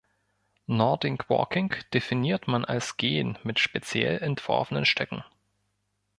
Nordic 0.65 1.29
Walking 1.29 1.75
definiert 1.93 2.47
man 2.47 2.65
als 2.65 2.97
Gehen 2.97 3.37
mit 3.43 3.59
speziell 3.59 4.17
entworfenen 4.23 4.83
Stöcken. 4.85 5.23